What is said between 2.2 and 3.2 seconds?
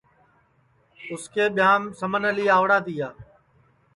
اعلی آوڑا تیا